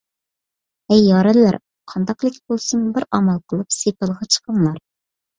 ھەي 0.91 1.01
يارەنلەر! 1.07 1.57
قانداقلىكى 1.91 2.41
بولسۇن 2.51 2.87
بىر 2.95 3.05
ئامال 3.17 3.37
قىلىپ 3.53 3.75
سېپىلغا 3.75 4.29
چىقىڭلار. 4.37 4.81